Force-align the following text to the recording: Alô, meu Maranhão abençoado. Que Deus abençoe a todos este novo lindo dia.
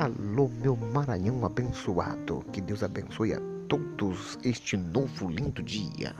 Alô, 0.00 0.48
meu 0.48 0.74
Maranhão 0.76 1.44
abençoado. 1.44 2.42
Que 2.54 2.62
Deus 2.62 2.82
abençoe 2.82 3.34
a 3.34 3.40
todos 3.68 4.38
este 4.42 4.74
novo 4.74 5.28
lindo 5.28 5.62
dia. 5.62 6.16